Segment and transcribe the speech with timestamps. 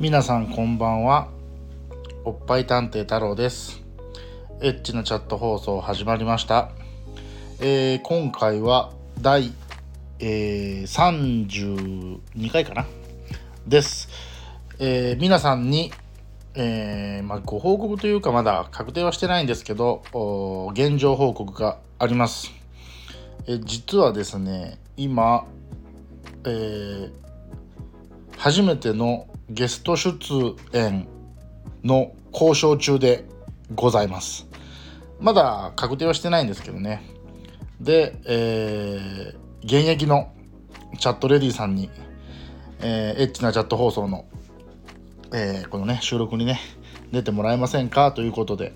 [0.00, 1.26] 皆さんこんばんは。
[2.24, 3.82] おっぱい探偵太郎です。
[4.60, 6.70] エッチなチャット放送始まりました、
[7.58, 9.52] えー、今回は第、
[10.20, 12.86] えー、32回かな。
[13.66, 14.08] です、
[14.78, 15.90] えー、皆さんに
[16.54, 20.04] え、まあ、ご報告というかまだ確定はしてないんですけど
[20.74, 22.52] 現状報告があります、
[23.48, 25.44] え実はですね今、
[26.44, 27.27] えー、
[28.38, 30.16] 初めてのゲスト出
[30.72, 31.08] 演
[31.82, 33.24] の交渉中で
[33.74, 34.46] ございます。
[35.18, 37.02] まだ確定はしてないんですけどね。
[37.80, 40.32] で、えー、現役の
[41.00, 41.90] チャットレディさんに、
[42.80, 44.24] えー、エッチなチャット放送の、
[45.32, 46.60] えー、このね収録にね
[47.10, 48.12] 出てもらえませんか？
[48.12, 48.72] ということで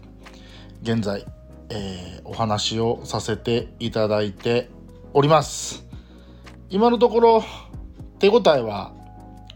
[0.83, 1.25] 現在、
[1.71, 4.71] えー、お話をさせていただいて
[5.13, 5.87] おります。
[6.69, 7.45] 今のところ
[8.19, 8.93] 手応えは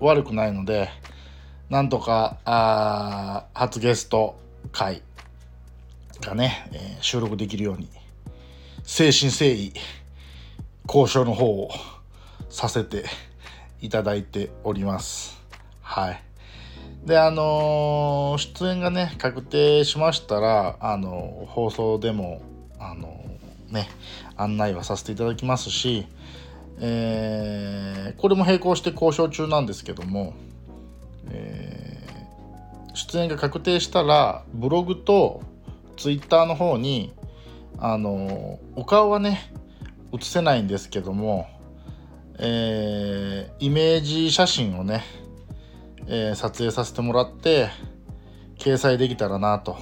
[0.01, 0.89] 悪くないので
[1.69, 4.39] なんとかあ初ゲスト
[4.73, 5.03] 会
[6.21, 7.89] がね、えー、収録できるように
[8.79, 9.73] 誠心誠意
[10.87, 11.71] 交渉の方を
[12.49, 13.05] させて
[13.81, 15.37] いただいております。
[15.83, 16.23] はい。
[17.05, 22.43] であのー、出演がね確定しましたらあのー、放送でも
[22.79, 23.25] あの、
[23.71, 23.89] ね
[24.37, 26.07] 案内はさせていただきますし
[26.79, 30.35] えー、これも並行して交渉中なんですけども、
[31.31, 35.43] えー、出演が確定したらブログと
[35.97, 37.15] ツイッターの方に
[37.79, 39.53] あのお顔はね
[40.13, 41.49] 映せないんですけども、
[42.39, 45.05] えー、イメージ写真をね、
[46.07, 47.71] え、撮影させてもらって
[48.59, 49.77] 掲載できたらなと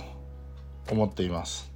[0.91, 1.74] 思っています。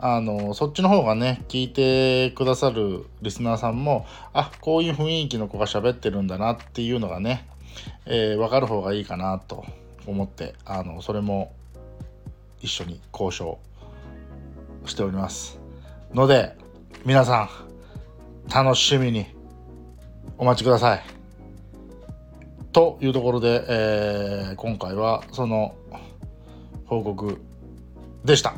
[0.00, 7.48] あのそっちの方がね聞いてくださるリスナーさんもあこういう雰囲気の子が喋ってるんだなっていうのがね、
[8.06, 9.64] えー、分かる方がいいかなと
[10.06, 11.52] 思ってあのそれも
[12.60, 13.58] 一緒に交渉
[14.86, 15.58] しております
[16.14, 16.56] ので
[17.04, 17.48] 皆さ
[18.46, 19.26] ん楽しみに
[20.38, 21.02] お待ちください
[22.72, 25.74] というところで、えー、今回はその
[26.86, 27.40] 報告
[28.24, 28.54] でした。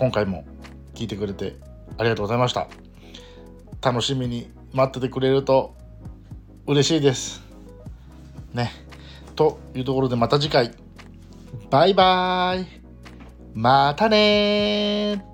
[0.00, 0.46] 今回も
[0.94, 1.56] 聞いてくれて
[1.98, 2.68] ありがとうございました。
[3.82, 5.76] 楽しみに待っててくれると
[6.66, 7.42] 嬉しいです。
[8.54, 8.72] ね。
[9.36, 10.74] というところでまた次回。
[11.68, 12.66] バイバーイ。
[13.52, 15.29] またね